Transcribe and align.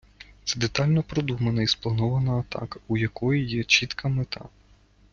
Це 0.43 0.59
детально 0.59 1.03
продумана 1.03 1.61
і 1.61 1.67
спланована 1.67 2.39
атака, 2.39 2.79
у 2.87 2.97
якої 2.97 3.49
є 3.49 3.63
чітка 3.63 4.07
мета. 4.07 4.49